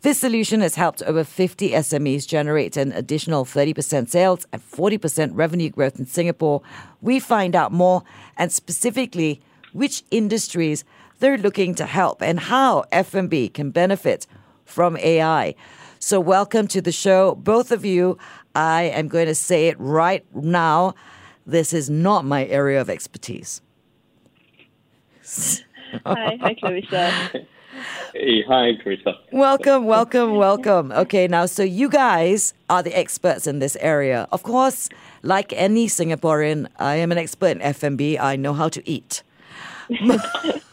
This 0.00 0.20
solution 0.20 0.60
has 0.60 0.76
helped 0.76 1.02
over 1.02 1.24
50 1.24 1.70
SMEs 1.72 2.24
generate 2.24 2.76
an 2.76 2.92
additional 2.92 3.44
30% 3.44 4.08
sales 4.08 4.46
and 4.52 4.62
40% 4.62 5.30
revenue 5.32 5.70
growth 5.70 5.98
in 5.98 6.06
Singapore. 6.06 6.62
We 7.00 7.18
find 7.18 7.56
out 7.56 7.72
more 7.72 8.04
and 8.36 8.52
specifically 8.52 9.40
which 9.72 10.04
industries 10.12 10.84
they're 11.18 11.36
looking 11.36 11.74
to 11.74 11.84
help 11.84 12.22
and 12.22 12.38
how 12.38 12.84
F&B 12.92 13.48
can 13.48 13.72
benefit 13.72 14.28
from 14.64 14.96
AI. 14.98 15.56
So 15.98 16.20
welcome 16.20 16.68
to 16.68 16.80
the 16.80 16.92
show 16.92 17.34
both 17.34 17.72
of 17.72 17.84
you. 17.84 18.18
I 18.54 18.84
am 18.84 19.08
going 19.08 19.26
to 19.26 19.34
say 19.34 19.66
it 19.66 19.76
right 19.80 20.24
now. 20.32 20.94
This 21.44 21.72
is 21.72 21.90
not 21.90 22.24
my 22.24 22.46
area 22.46 22.80
of 22.80 22.88
expertise. 22.88 23.62
hi, 26.06 26.38
hi, 26.40 26.54
Clarissa. 26.54 27.46
Hey, 28.14 28.42
hi, 28.46 28.72
Clarissa. 28.82 29.14
Welcome, 29.32 29.84
welcome, 29.84 30.34
welcome. 30.34 30.92
Okay, 30.92 31.28
now, 31.28 31.46
so 31.46 31.62
you 31.62 31.88
guys 31.88 32.54
are 32.70 32.82
the 32.82 32.96
experts 32.96 33.46
in 33.46 33.58
this 33.58 33.76
area. 33.80 34.26
Of 34.32 34.42
course, 34.42 34.88
like 35.22 35.52
any 35.54 35.86
Singaporean, 35.86 36.68
I 36.78 36.96
am 36.96 37.12
an 37.12 37.18
expert 37.18 37.48
in 37.48 37.62
F&B. 37.62 38.18
I 38.18 38.36
know 38.36 38.54
how 38.54 38.68
to 38.68 38.88
eat. 38.88 39.22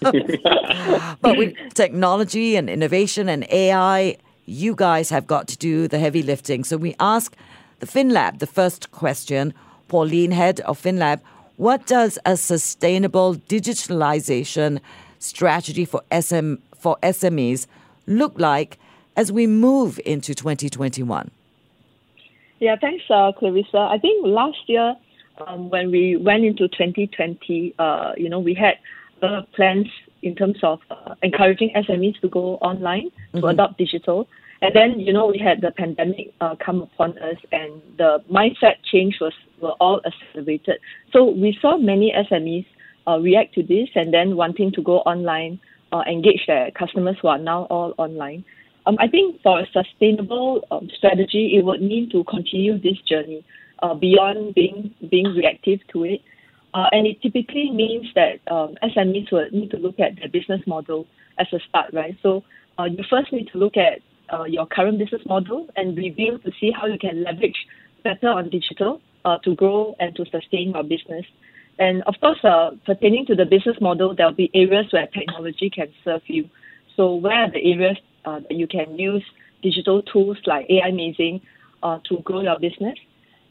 but 0.01 1.37
with 1.37 1.53
technology 1.73 2.55
and 2.55 2.69
innovation 2.69 3.29
and 3.29 3.45
AI, 3.49 4.17
you 4.45 4.75
guys 4.75 5.09
have 5.09 5.27
got 5.27 5.47
to 5.47 5.57
do 5.57 5.87
the 5.87 5.99
heavy 5.99 6.21
lifting. 6.21 6.63
So 6.63 6.77
we 6.77 6.95
ask 6.99 7.35
the 7.79 7.87
FinLab, 7.87 8.39
the 8.39 8.47
first 8.47 8.91
question, 8.91 9.53
Pauline, 9.87 10.31
head 10.31 10.59
of 10.61 10.81
FinLab, 10.81 11.21
what 11.57 11.85
does 11.87 12.19
a 12.25 12.35
sustainable 12.35 13.35
digitalization 13.35 14.79
strategy 15.19 15.85
for 15.85 16.01
SM 16.11 16.55
for 16.85 16.97
SMEs 17.01 17.65
look 18.05 18.33
like 18.37 18.77
as 19.15 19.31
we 19.31 19.47
move 19.47 19.99
into 20.05 20.35
2021? 20.35 21.31
Yeah, 22.59 22.75
thanks, 22.79 23.03
uh, 23.09 23.31
Clarissa. 23.31 23.79
I 23.95 23.97
think 23.97 24.23
last 24.23 24.59
year 24.67 24.95
um, 25.47 25.71
when 25.71 25.89
we 25.89 26.15
went 26.15 26.45
into 26.45 26.67
2020, 26.67 27.73
uh, 27.79 28.11
you 28.17 28.29
know, 28.29 28.37
we 28.37 28.53
had 28.53 28.75
uh, 29.23 29.41
plans 29.55 29.87
in 30.21 30.35
terms 30.35 30.57
of 30.61 30.79
uh, 30.91 31.15
encouraging 31.23 31.71
SMEs 31.75 32.21
to 32.21 32.29
go 32.29 32.57
online 32.57 33.07
mm-hmm. 33.09 33.39
to 33.39 33.47
adopt 33.47 33.79
digital. 33.79 34.27
And 34.61 34.75
then, 34.75 34.99
you 34.99 35.11
know, 35.11 35.25
we 35.25 35.39
had 35.39 35.61
the 35.61 35.71
pandemic 35.71 36.35
uh, 36.39 36.55
come 36.63 36.83
upon 36.83 37.17
us, 37.17 37.37
and 37.51 37.81
the 37.97 38.23
mindset 38.31 38.75
change 38.91 39.17
was 39.19 39.33
were 39.59 39.75
all 39.79 40.01
accelerated. 40.05 40.77
So 41.11 41.25
we 41.25 41.57
saw 41.59 41.77
many 41.77 42.13
SMEs 42.29 42.67
uh, 43.07 43.19
react 43.19 43.55
to 43.55 43.63
this, 43.63 43.89
and 43.95 44.13
then 44.13 44.35
wanting 44.35 44.71
to 44.73 44.83
go 44.83 44.99
online, 44.99 45.59
uh, 45.91 46.03
engage 46.07 46.45
their 46.47 46.71
customers 46.71 47.17
who 47.21 47.27
are 47.27 47.37
now 47.37 47.63
all 47.65 47.93
online. 47.97 48.43
Um, 48.85 48.97
I 48.99 49.07
think 49.07 49.41
for 49.41 49.59
a 49.59 49.67
sustainable 49.71 50.65
um, 50.71 50.89
strategy, 50.95 51.55
it 51.57 51.65
would 51.65 51.81
mean 51.81 52.09
to 52.11 52.23
continue 52.25 52.77
this 52.77 52.97
journey 53.09 53.43
uh, 53.81 53.93
beyond 53.95 54.53
being 54.53 54.93
being 55.09 55.25
reactive 55.25 55.79
to 55.93 56.03
it. 56.03 56.21
Uh, 56.73 56.87
and 56.91 57.07
it 57.07 57.21
typically 57.21 57.71
means 57.71 58.05
that 58.15 58.41
um, 58.51 58.75
SMEs 58.83 59.31
would 59.31 59.53
need 59.53 59.71
to 59.71 59.77
look 59.77 59.99
at 59.99 60.17
their 60.17 60.27
business 60.27 60.61
model 60.67 61.07
as 61.39 61.47
a 61.53 61.59
start, 61.69 61.93
right? 61.93 62.17
So 62.21 62.43
uh, 62.77 62.83
you 62.83 63.03
first 63.09 63.31
need 63.31 63.47
to 63.53 63.57
look 63.57 63.77
at 63.77 63.99
uh, 64.33 64.43
your 64.43 64.65
current 64.65 64.99
business 64.99 65.21
model 65.25 65.67
and 65.77 65.97
review 65.97 66.37
to 66.39 66.51
see 66.59 66.71
how 66.71 66.85
you 66.87 66.99
can 66.99 67.23
leverage 67.23 67.55
better 68.03 68.27
on 68.27 68.49
digital 68.49 69.01
uh, 69.23 69.37
to 69.39 69.55
grow 69.55 69.95
and 69.99 70.15
to 70.15 70.25
sustain 70.25 70.71
your 70.71 70.83
business. 70.83 71.25
And 71.77 72.03
of 72.03 72.15
course, 72.21 72.39
uh, 72.43 72.71
pertaining 72.85 73.25
to 73.27 73.35
the 73.35 73.45
business 73.45 73.75
model, 73.81 74.15
there 74.15 74.25
will 74.27 74.33
be 74.33 74.49
areas 74.53 74.87
where 74.91 75.07
technology 75.07 75.69
can 75.69 75.87
serve 76.03 76.21
you. 76.27 76.49
So, 76.95 77.15
where 77.15 77.33
are 77.33 77.51
the 77.51 77.59
areas 77.59 77.97
uh, 78.23 78.39
that 78.39 78.55
you 78.55 78.67
can 78.67 78.97
use 78.97 79.23
digital 79.61 80.01
tools 80.01 80.37
like 80.45 80.67
AI 80.69 80.87
Amazing 80.87 81.41
uh, 81.83 81.99
to 82.09 82.19
grow 82.23 82.41
your 82.41 82.59
business? 82.59 82.97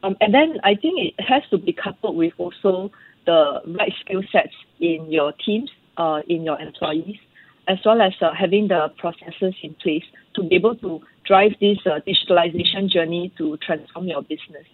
Um, 0.02 0.16
and 0.20 0.32
then 0.32 0.58
I 0.64 0.74
think 0.74 1.00
it 1.00 1.14
has 1.18 1.42
to 1.50 1.58
be 1.58 1.72
coupled 1.72 2.16
with 2.16 2.32
also 2.38 2.90
the 3.26 3.60
right 3.78 3.92
skill 4.04 4.22
sets 4.32 4.54
in 4.80 5.10
your 5.10 5.32
teams, 5.44 5.70
uh, 5.96 6.20
in 6.28 6.44
your 6.44 6.60
employees, 6.60 7.16
as 7.68 7.78
well 7.84 8.00
as 8.02 8.12
uh, 8.20 8.34
having 8.38 8.68
the 8.68 8.92
processes 8.98 9.54
in 9.62 9.74
place 9.82 10.04
to 10.34 10.42
be 10.42 10.56
able 10.56 10.76
to 10.76 11.00
drive 11.24 11.52
this 11.60 11.78
uh, 11.86 12.00
digitalization 12.06 12.88
journey 12.91 13.32
to 13.38 13.56
transform 13.58 14.06
your 14.06 14.22
business. 14.22 14.66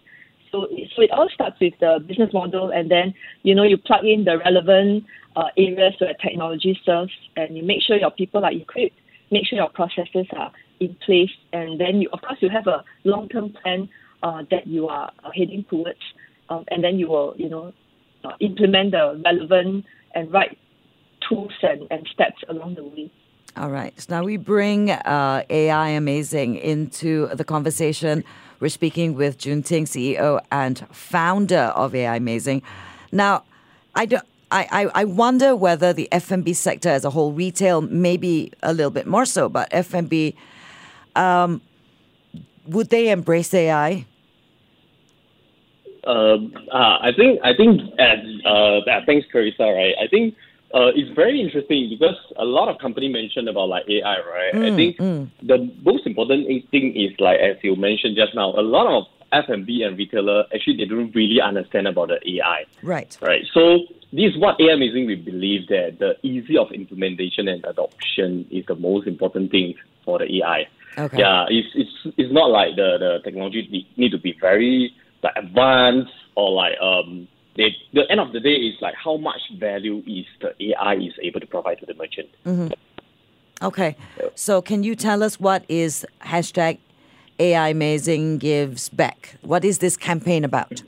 So, 0.52 0.66
so 0.94 1.02
it 1.02 1.10
all 1.10 1.28
starts 1.32 1.60
with 1.60 1.74
the 1.80 2.02
business 2.06 2.32
model, 2.32 2.70
and 2.70 2.90
then 2.90 3.14
you 3.42 3.54
know 3.54 3.62
you 3.62 3.76
plug 3.76 4.04
in 4.04 4.24
the 4.24 4.38
relevant 4.38 5.04
uh, 5.36 5.48
areas 5.56 5.94
where 5.98 6.14
technology 6.14 6.78
serves, 6.84 7.12
and 7.36 7.56
you 7.56 7.62
make 7.62 7.82
sure 7.82 7.96
your 7.96 8.10
people 8.10 8.44
are 8.44 8.52
equipped, 8.52 8.98
make 9.30 9.46
sure 9.46 9.58
your 9.58 9.70
processes 9.70 10.26
are 10.36 10.52
in 10.80 10.96
place, 11.06 11.30
and 11.52 11.80
then 11.80 12.00
you, 12.00 12.08
of 12.12 12.20
course 12.22 12.38
you 12.40 12.48
have 12.48 12.66
a 12.66 12.84
long-term 13.04 13.54
plan 13.62 13.88
uh, 14.22 14.42
that 14.50 14.66
you 14.66 14.88
are 14.88 15.12
heading 15.34 15.64
towards, 15.70 16.00
um, 16.48 16.64
and 16.68 16.82
then 16.82 16.98
you 16.98 17.08
will 17.08 17.34
you 17.36 17.48
know 17.48 17.72
uh, 18.24 18.32
implement 18.40 18.92
the 18.92 19.20
relevant 19.24 19.84
and 20.14 20.32
right 20.32 20.58
tools 21.28 21.52
and, 21.62 21.86
and 21.90 22.08
steps 22.12 22.42
along 22.48 22.74
the 22.74 22.84
way. 22.84 23.10
All 23.56 23.70
right. 23.70 23.98
So 24.00 24.14
now 24.14 24.24
we 24.24 24.36
bring 24.36 24.90
uh, 24.90 25.42
AI 25.50 25.88
Amazing 25.90 26.56
into 26.56 27.26
the 27.28 27.44
conversation. 27.44 28.24
We're 28.60 28.68
speaking 28.68 29.14
with 29.14 29.38
Jun 29.38 29.62
Ting, 29.62 29.86
CEO 29.86 30.38
and 30.52 30.86
founder 30.92 31.72
of 31.74 31.94
AI 31.94 32.16
Amazing. 32.16 32.62
Now, 33.10 33.44
I 33.94 34.04
don't. 34.06 34.24
I, 34.52 34.90
I, 34.92 35.04
wonder 35.04 35.54
whether 35.54 35.92
the 35.92 36.08
F&B 36.10 36.54
sector 36.54 36.88
as 36.88 37.04
a 37.04 37.10
whole, 37.10 37.32
retail 37.32 37.82
maybe 37.82 38.52
a 38.64 38.72
little 38.72 38.90
bit 38.90 39.06
more 39.06 39.24
so, 39.24 39.48
but 39.48 39.68
F&B, 39.70 40.34
um, 41.14 41.62
would 42.66 42.90
they 42.90 43.10
embrace 43.10 43.54
AI? 43.54 44.06
Um, 46.02 46.52
uh, 46.72 46.98
I 47.00 47.12
think 47.16 47.38
I 47.44 47.54
think 47.54 47.80
as 48.00 48.18
uh, 48.44 48.80
thanks, 49.06 49.28
Clarissa. 49.30 49.62
Right, 49.62 49.94
I 50.02 50.08
think 50.08 50.34
uh, 50.72 50.90
it's 50.94 51.10
very 51.16 51.40
interesting 51.40 51.88
because 51.90 52.16
a 52.36 52.44
lot 52.44 52.68
of 52.68 52.78
company 52.78 53.08
mentioned 53.08 53.48
about 53.48 53.68
like 53.68 53.84
AI, 53.88 54.18
right? 54.18 54.54
Mm, 54.54 54.72
I 54.72 54.76
think 54.76 54.96
mm. 54.98 55.30
the 55.42 55.72
most 55.82 56.06
important 56.06 56.46
thing 56.70 56.94
is 56.96 57.18
like 57.18 57.40
as 57.40 57.56
you 57.62 57.74
mentioned 57.76 58.16
just 58.16 58.34
now, 58.34 58.50
a 58.50 58.62
lot 58.62 58.86
of 58.86 59.04
F&B 59.32 59.82
and 59.82 59.96
retailer 59.96 60.44
actually 60.54 60.76
they 60.76 60.84
don't 60.84 61.14
really 61.14 61.40
understand 61.40 61.88
about 61.88 62.08
the 62.08 62.36
AI. 62.36 62.64
Right. 62.82 63.16
Right. 63.20 63.44
So 63.52 63.80
this 64.12 64.32
is 64.32 64.38
what 64.38 64.60
AI 64.60 64.74
Amazing 64.74 65.06
we 65.06 65.16
believe 65.16 65.68
that 65.68 65.98
the 65.98 66.14
easy 66.22 66.56
of 66.56 66.70
implementation 66.72 67.48
and 67.48 67.64
adoption 67.64 68.46
is 68.50 68.64
the 68.66 68.74
most 68.76 69.06
important 69.06 69.50
thing 69.50 69.74
for 70.04 70.18
the 70.18 70.42
AI. 70.42 70.68
Okay. 70.98 71.18
Yeah, 71.18 71.46
it's 71.48 71.68
it's 71.74 72.14
it's 72.16 72.32
not 72.32 72.50
like 72.50 72.76
the 72.76 72.98
the 72.98 73.18
technology 73.24 73.86
need 73.96 74.10
to 74.10 74.18
be 74.18 74.36
very 74.40 74.94
like 75.22 75.34
advanced 75.36 76.12
or 76.34 76.52
like 76.52 76.74
um 76.80 77.28
they, 77.56 77.76
the 77.92 78.10
end 78.10 78.20
of 78.20 78.32
the 78.32 78.40
day 78.40 78.54
is 78.54 78.74
like 78.80 78.94
how 78.94 79.16
much 79.16 79.40
value 79.58 80.02
is 80.06 80.26
the 80.40 80.54
AI 80.72 80.94
is 80.94 81.12
able 81.22 81.40
to 81.40 81.46
provide 81.46 81.78
to 81.80 81.86
the 81.86 81.94
merchant. 81.94 82.28
Mm-hmm. 82.46 82.68
Okay, 83.62 83.94
so 84.34 84.62
can 84.62 84.82
you 84.82 84.94
tell 84.94 85.22
us 85.22 85.38
what 85.38 85.64
is 85.68 86.06
hashtag 86.22 86.78
AI 87.38 87.68
Amazing 87.68 88.38
Gives 88.38 88.88
Back? 88.88 89.36
What 89.42 89.64
is 89.64 89.78
this 89.78 89.98
campaign 89.98 90.44
about? 90.44 90.82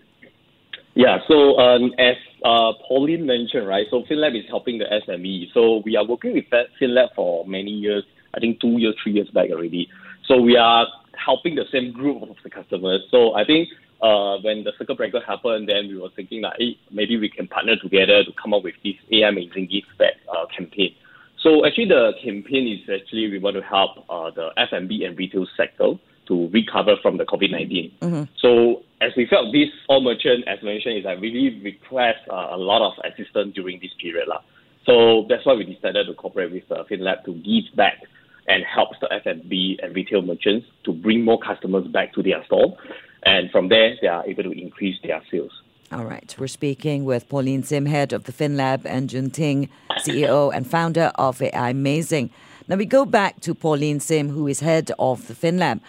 Yeah, 0.94 1.18
so 1.28 1.58
um, 1.58 1.92
as 1.98 2.16
uh, 2.44 2.72
Pauline 2.88 3.26
mentioned, 3.26 3.66
right, 3.66 3.86
so 3.90 4.02
FinLab 4.02 4.38
is 4.38 4.44
helping 4.48 4.78
the 4.78 4.86
SME. 5.06 5.52
So 5.52 5.82
we 5.84 5.96
are 5.96 6.06
working 6.06 6.34
with 6.34 6.44
FinLab 6.80 7.14
for 7.14 7.46
many 7.46 7.70
years, 7.70 8.04
I 8.34 8.40
think 8.40 8.60
two 8.60 8.78
years, 8.78 8.94
three 9.02 9.12
years 9.12 9.28
back 9.30 9.50
already. 9.50 9.88
So 10.26 10.40
we 10.40 10.56
are 10.56 10.86
helping 11.14 11.54
the 11.54 11.64
same 11.72 11.92
group 11.92 12.22
of 12.22 12.36
the 12.42 12.50
customers. 12.50 13.02
So 13.10 13.34
I 13.34 13.44
think 13.44 13.68
uh, 14.02 14.38
when 14.42 14.64
the 14.64 14.72
circuit 14.78 14.96
breaker 14.96 15.20
happened, 15.26 15.68
then 15.68 15.88
we 15.88 15.96
were 15.96 16.10
thinking 16.14 16.42
that 16.42 16.54
hey, 16.58 16.76
maybe 16.90 17.16
we 17.16 17.28
can 17.28 17.46
partner 17.46 17.76
together 17.76 18.24
to 18.24 18.32
come 18.40 18.52
up 18.52 18.64
with 18.64 18.74
this 18.84 18.94
AI 19.12 19.28
Amazing 19.28 19.68
Gives 19.70 19.86
Back 19.98 20.14
uh, 20.28 20.46
campaign. 20.54 20.94
So 21.40 21.66
actually, 21.66 21.88
the 21.88 22.12
campaign 22.22 22.68
is 22.68 22.88
actually 22.88 23.30
we 23.30 23.38
want 23.38 23.56
to 23.56 23.62
help 23.62 24.04
uh, 24.10 24.30
the 24.30 24.50
F&B 24.56 25.04
and 25.04 25.16
retail 25.18 25.46
sector 25.56 25.94
to 26.28 26.48
recover 26.50 26.96
from 27.02 27.16
the 27.16 27.24
COVID-19. 27.24 27.98
Mm-hmm. 27.98 28.22
So 28.40 28.82
as 29.00 29.10
we 29.16 29.26
felt 29.26 29.52
this 29.52 29.68
all 29.88 30.00
merchant, 30.00 30.46
as 30.46 30.62
mentioned, 30.62 30.98
is 30.98 31.04
that 31.04 31.20
really 31.20 31.60
request 31.62 32.20
uh, 32.30 32.48
a 32.52 32.56
lot 32.56 32.80
of 32.86 32.92
assistance 33.04 33.54
during 33.54 33.80
this 33.80 33.90
period. 34.00 34.28
La. 34.28 34.40
So 34.86 35.26
that's 35.28 35.44
why 35.44 35.54
we 35.54 35.64
decided 35.64 36.06
to 36.06 36.14
cooperate 36.14 36.52
with 36.52 36.70
uh, 36.70 36.84
FinLab 36.90 37.24
to 37.24 37.34
give 37.34 37.74
back 37.76 38.02
and 38.48 38.64
help 38.64 38.90
the 39.00 39.12
F&B 39.12 39.78
and 39.82 39.94
retail 39.94 40.22
merchants 40.22 40.66
to 40.84 40.92
bring 40.92 41.24
more 41.24 41.38
customers 41.38 41.86
back 41.88 42.12
to 42.14 42.22
their 42.22 42.44
store. 42.46 42.76
And 43.24 43.50
from 43.50 43.68
there, 43.68 43.96
they 44.00 44.08
are 44.08 44.26
able 44.26 44.42
to 44.44 44.50
increase 44.50 44.96
their 45.02 45.22
sales. 45.30 45.52
All 45.92 46.04
right. 46.04 46.34
We're 46.38 46.46
speaking 46.46 47.04
with 47.04 47.28
Pauline 47.28 47.62
Sim, 47.62 47.86
head 47.86 48.12
of 48.12 48.24
the 48.24 48.32
FinLab, 48.32 48.86
and 48.86 49.10
Jun 49.10 49.30
Ting, 49.30 49.68
CEO 49.98 50.50
and 50.54 50.66
founder 50.66 51.12
of 51.16 51.42
AI 51.42 51.70
Amazing. 51.70 52.30
Now 52.66 52.76
we 52.76 52.86
go 52.86 53.04
back 53.04 53.40
to 53.42 53.54
Pauline 53.54 54.00
Sim, 54.00 54.30
who 54.30 54.46
is 54.46 54.60
head 54.60 54.90
of 54.98 55.28
the 55.28 55.34
FinLab. 55.34 55.80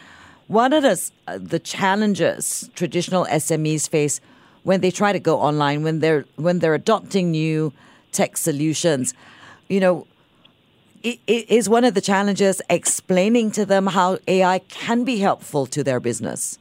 What 0.47 0.74
are 0.74 0.81
the, 0.81 1.12
uh, 1.27 1.39
the 1.41 1.59
challenges 1.59 2.69
traditional 2.75 3.25
SMEs 3.25 3.88
face 3.88 4.19
when 4.63 4.81
they 4.81 4.91
try 4.91 5.13
to 5.13 5.19
go 5.19 5.39
online, 5.39 5.83
when 5.83 6.00
they're 6.00 6.25
when 6.36 6.59
they're 6.59 6.74
adopting 6.74 7.31
new 7.31 7.71
tech 8.12 8.36
solutions? 8.36 9.13
You 9.69 9.79
know, 9.79 10.07
it, 11.01 11.19
it 11.27 11.50
is 11.50 11.69
one 11.69 11.86
of 11.86 11.94
the 11.94 12.01
challenges 12.01 12.62
explaining 12.69 13.51
to 13.51 13.65
them 13.65 13.88
how 13.88 14.19
AI 14.27 14.59
can 14.68 15.06
be 15.06 15.19
helpful 15.19 15.65
to 15.68 15.83
their 15.83 16.01
business. 16.01 16.59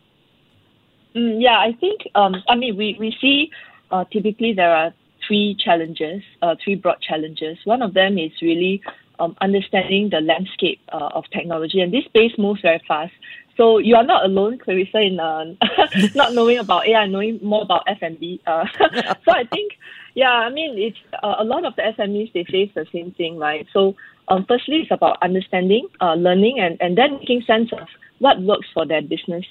Mm, 1.14 1.42
yeah, 1.42 1.58
I 1.58 1.76
think, 1.78 2.02
um, 2.14 2.36
I 2.48 2.54
mean, 2.56 2.76
we, 2.76 2.96
we 2.98 3.14
see 3.20 3.50
uh, 3.90 4.04
typically 4.12 4.52
there 4.54 4.74
are 4.74 4.92
three 5.26 5.56
challenges, 5.62 6.22
uh, 6.40 6.54
three 6.62 6.74
broad 6.74 7.00
challenges. 7.00 7.58
One 7.64 7.82
of 7.82 7.94
them 7.94 8.18
is 8.18 8.32
really 8.40 8.82
um, 9.20 9.36
understanding 9.40 10.08
the 10.10 10.20
landscape 10.20 10.80
uh, 10.92 11.10
of 11.14 11.24
technology, 11.32 11.80
and 11.80 11.92
this 11.92 12.04
space 12.06 12.32
moves 12.38 12.62
very 12.62 12.80
fast. 12.88 13.12
So 13.56 13.78
you 13.78 13.96
are 13.96 14.04
not 14.04 14.24
alone, 14.24 14.58
Clarissa, 14.58 15.00
in 15.00 15.20
uh, 15.20 15.44
not 16.14 16.32
knowing 16.34 16.58
about 16.58 16.88
AI, 16.88 17.06
knowing 17.06 17.38
more 17.42 17.62
about 17.62 17.84
F&B. 17.86 18.40
Uh, 18.46 18.64
so 18.80 19.30
I 19.30 19.44
think, 19.52 19.72
yeah, 20.14 20.30
I 20.30 20.50
mean, 20.50 20.78
it's 20.78 20.96
uh, 21.22 21.36
a 21.38 21.44
lot 21.44 21.66
of 21.66 21.76
the 21.76 21.82
SMEs 21.82 22.32
they 22.32 22.44
face 22.44 22.70
the 22.74 22.86
same 22.92 23.12
thing, 23.12 23.36
right? 23.36 23.66
So 23.72 23.94
um, 24.28 24.46
firstly, 24.48 24.76
it's 24.76 24.90
about 24.90 25.22
understanding, 25.22 25.88
uh, 26.00 26.14
learning, 26.14 26.60
and, 26.60 26.80
and 26.80 26.96
then 26.96 27.18
making 27.18 27.42
sense 27.46 27.70
of 27.72 27.86
what 28.18 28.40
works 28.40 28.68
for 28.72 28.86
their 28.86 29.02
business. 29.02 29.44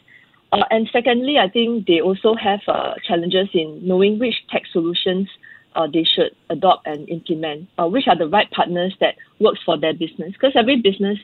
Uh, 0.51 0.63
and 0.69 0.89
secondly, 0.91 1.37
I 1.37 1.49
think 1.49 1.87
they 1.87 2.01
also 2.01 2.35
have 2.35 2.59
uh, 2.67 2.93
challenges 3.07 3.47
in 3.53 3.79
knowing 3.81 4.19
which 4.19 4.35
tech 4.49 4.63
solutions 4.71 5.29
uh, 5.75 5.87
they 5.91 6.03
should 6.03 6.35
adopt 6.49 6.85
and 6.85 7.07
implement, 7.07 7.69
uh, 7.79 7.87
which 7.87 8.07
are 8.07 8.17
the 8.17 8.27
right 8.27 8.49
partners 8.51 8.93
that 8.99 9.15
works 9.39 9.59
for 9.65 9.79
their 9.79 9.93
business, 9.93 10.33
because 10.33 10.51
every 10.55 10.81
business 10.81 11.17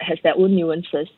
has 0.00 0.18
their 0.22 0.36
own 0.36 0.54
nuances. 0.54 1.08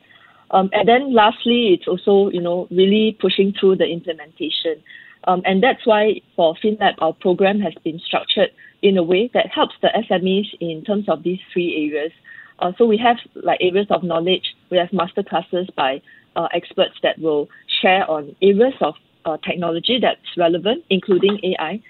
Um, 0.50 0.70
and 0.72 0.88
then 0.88 1.14
lastly, 1.14 1.74
it's 1.74 1.88
also, 1.88 2.30
you 2.30 2.40
know, 2.40 2.68
really 2.70 3.16
pushing 3.20 3.52
through 3.58 3.76
the 3.76 3.86
implementation. 3.86 4.82
Um, 5.24 5.42
and 5.44 5.62
that's 5.62 5.84
why 5.84 6.20
for 6.36 6.54
FinLab, 6.62 6.94
our 6.98 7.12
program 7.12 7.60
has 7.60 7.74
been 7.84 7.98
structured 7.98 8.50
in 8.82 8.96
a 8.96 9.02
way 9.02 9.30
that 9.34 9.48
helps 9.48 9.74
the 9.82 9.88
SMEs 10.08 10.46
in 10.60 10.84
terms 10.84 11.08
of 11.08 11.22
these 11.22 11.40
three 11.52 11.90
areas. 11.90 12.12
Uh, 12.60 12.72
so 12.78 12.86
we 12.86 12.96
have 12.98 13.16
like 13.34 13.58
areas 13.60 13.86
of 13.90 14.02
knowledge, 14.02 14.54
we 14.70 14.78
have 14.78 14.92
master 14.92 15.22
classes 15.22 15.68
by 15.76 16.00
uh, 16.36 16.48
experts 16.54 16.94
that 17.02 17.18
will 17.18 17.48
share 17.80 18.08
on 18.10 18.34
areas 18.42 18.74
of 18.80 18.94
uh, 19.24 19.36
technology 19.38 19.98
that's 20.00 20.36
relevant, 20.36 20.84
including 20.90 21.38
AI. 21.44 21.80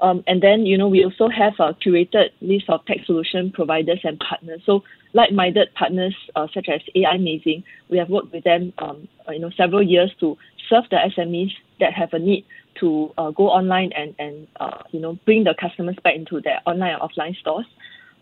Um, 0.00 0.22
and 0.26 0.40
then, 0.42 0.64
you 0.64 0.78
know, 0.78 0.86
we 0.86 1.04
also 1.04 1.28
have 1.28 1.54
a 1.58 1.74
curated 1.74 2.30
list 2.40 2.66
of 2.68 2.84
tech 2.86 2.98
solution 3.04 3.50
providers 3.50 4.00
and 4.04 4.18
partners. 4.20 4.62
So, 4.64 4.84
like-minded 5.12 5.74
partners 5.74 6.14
uh, 6.36 6.46
such 6.54 6.68
as 6.68 6.80
AI 6.94 7.14
Amazing, 7.14 7.64
we 7.88 7.98
have 7.98 8.08
worked 8.08 8.32
with 8.32 8.44
them, 8.44 8.72
um, 8.78 9.08
uh, 9.26 9.32
you 9.32 9.40
know, 9.40 9.50
several 9.56 9.82
years 9.82 10.12
to 10.20 10.36
serve 10.68 10.84
the 10.90 10.98
SMEs 11.16 11.50
that 11.80 11.92
have 11.94 12.12
a 12.12 12.18
need 12.18 12.44
to 12.80 13.12
uh, 13.18 13.30
go 13.30 13.48
online 13.48 13.90
and 13.96 14.14
and 14.18 14.46
uh, 14.60 14.82
you 14.90 15.00
know 15.00 15.18
bring 15.24 15.44
the 15.44 15.54
customers 15.60 15.96
back 16.04 16.14
into 16.14 16.40
their 16.40 16.60
online 16.66 16.94
and 16.94 17.02
offline 17.02 17.36
stores. 17.36 17.66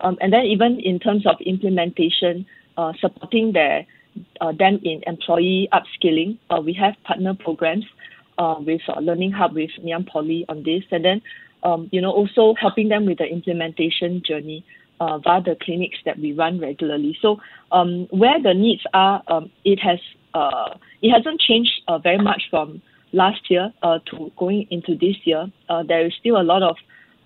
Um, 0.01 0.19
and 0.21 0.33
then 0.33 0.45
even 0.45 0.79
in 0.81 0.99
terms 0.99 1.27
of 1.27 1.37
implementation, 1.41 2.47
uh, 2.77 2.93
supporting 3.01 3.53
their 3.53 3.87
uh, 4.41 4.53
them 4.53 4.81
in 4.83 5.03
employee 5.07 5.69
upskilling. 5.73 6.39
Uh, 6.51 6.61
we 6.61 6.73
have 6.75 6.95
partner 7.05 7.35
programs 7.35 7.85
uh, 8.39 8.57
with 8.59 8.81
uh, 8.89 9.01
Learning 9.01 9.33
Hub 9.33 9.55
with 9.55 9.71
Ngee 9.83 10.07
Poly 10.07 10.45
on 10.49 10.63
this, 10.63 10.83
and 10.91 11.05
then 11.05 11.23
um, 11.63 11.89
you 11.93 12.01
know 12.01 12.11
also 12.11 12.55
helping 12.61 12.89
them 12.89 13.07
with 13.07 13.19
the 13.19 13.25
implementation 13.25 14.23
journey 14.27 14.65
uh, 15.01 15.19
via 15.19 15.43
the 15.43 15.57
clinics 15.63 15.99
that 16.05 16.19
we 16.19 16.33
run 16.33 16.59
regularly. 16.59 17.17
So 17.21 17.41
um, 17.73 18.07
where 18.11 18.41
the 18.43 18.55
needs 18.55 18.83
are, 18.95 19.23
um, 19.29 19.51
it 19.65 19.79
has 19.81 19.99
uh, 20.35 20.77
it 21.03 21.11
hasn't 21.11 21.41
changed 21.41 21.73
uh, 21.89 21.99
very 21.99 22.19
much 22.19 22.43
from 22.51 22.83
last 23.13 23.51
year 23.51 23.73
uh, 23.83 23.99
to 24.11 24.31
going 24.37 24.67
into 24.71 24.95
this 24.97 25.17
year. 25.25 25.47
Uh, 25.69 25.83
there 25.83 26.07
is 26.07 26.13
still 26.21 26.41
a 26.41 26.43
lot 26.43 26.63
of 26.63 26.77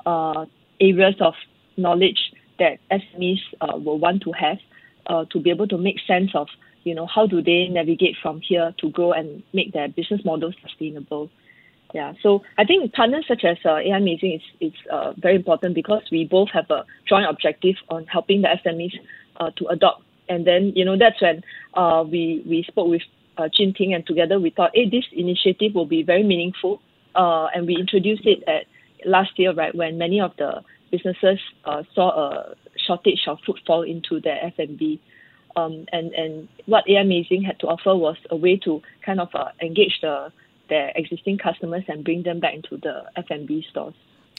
uh, 0.07 0.47
areas 0.81 1.15
of 1.21 1.35
knowledge 1.77 2.33
that 2.59 2.79
SMEs 2.91 3.41
uh, 3.61 3.77
will 3.77 3.99
want 3.99 4.23
to 4.23 4.33
have 4.33 4.59
uh, 5.07 5.25
to 5.31 5.41
be 5.41 5.51
able 5.51 5.67
to 5.67 5.79
make 5.79 5.97
sense 6.07 6.31
of 6.35 6.49
you 6.85 6.95
know, 6.95 7.07
how 7.07 7.27
do 7.27 7.43
they 7.43 7.69
navigate 7.69 8.17
from 8.23 8.41
here 8.41 8.75
to 8.79 8.91
grow 8.91 9.13
and 9.13 9.43
make 9.53 9.73
their 9.73 9.89
business 9.89 10.25
model 10.25 10.53
sustainable? 10.63 11.31
Yeah, 11.95 12.13
so 12.23 12.43
I 12.57 12.65
think 12.65 12.93
partners 12.93 13.25
such 13.27 13.45
as 13.45 13.57
uh, 13.65 13.77
AI 13.77 13.97
Amazing 13.97 14.35
is, 14.35 14.73
is 14.73 14.79
uh, 14.93 15.13
very 15.19 15.37
important 15.37 15.75
because 15.75 16.03
we 16.13 16.25
both 16.25 16.49
have 16.51 16.71
a 16.71 16.85
joint 17.09 17.27
objective 17.29 17.75
on 17.89 18.07
helping 18.07 18.43
the 18.43 18.49
SMEs 18.65 18.93
uh, 19.41 19.51
to 19.57 19.67
adopt. 19.67 20.05
And 20.29 20.47
then, 20.47 20.73
you 20.77 20.85
know, 20.85 20.97
that's 20.97 21.21
when 21.21 21.43
uh, 21.75 22.05
we, 22.05 22.45
we 22.47 22.65
spoke 22.69 22.89
with 22.89 23.03
uh, 23.39 23.49
Jin 23.53 23.75
Ting 23.75 23.93
and 23.93 24.07
together 24.07 24.39
we 24.39 24.51
thought, 24.51 24.71
hey, 24.75 24.89
this 24.89 25.05
initiative 25.13 25.75
will 25.75 25.87
be 25.87 26.05
very 26.05 26.23
meaningful. 26.23 26.81
Uh, 27.17 27.47
and 27.55 27.67
we 27.67 27.77
introduced 27.77 28.25
it 28.25 28.45
at 28.47 28.67
last 29.05 29.31
year, 29.37 29.53
right, 29.53 29.75
when 29.75 29.99
many 29.99 30.21
of 30.21 30.31
the 30.39 30.63
businesses 30.93 31.41
uh, 31.65 31.83
saw 31.95 32.11
a 32.11 32.55
shortage 32.87 33.23
of 33.27 33.39
footfall 33.45 33.83
into 33.83 34.21
their 34.21 34.45
F&B 34.45 35.01
um, 35.57 35.87
and 35.93 36.13
and 36.13 36.49
what 36.67 36.85
AI 36.89 37.01
Amazing 37.01 37.43
had 37.43 37.59
to 37.61 37.67
offer 37.67 37.95
was 37.97 38.17
a 38.31 38.37
way 38.37 38.57
to 38.59 38.83
kind 39.05 39.21
of 39.21 39.29
uh, 39.35 39.49
engage 39.61 40.01
the 40.03 40.33
their 40.69 40.93
existing 40.95 41.37
customers 41.37 41.83
and 41.89 42.05
bring 42.05 42.23
them 42.23 42.41
back 42.41 42.55
into 42.55 42.77
the 42.77 43.05
F&B 43.17 43.67
stores. 43.69 43.95